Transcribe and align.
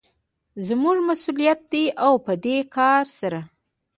زموږ 0.67 0.97
مسوليت 1.07 1.59
دى 1.71 1.85
او 2.05 2.13
په 2.25 2.33
دې 2.43 2.57
کار 2.75 3.03
سره 3.19 3.39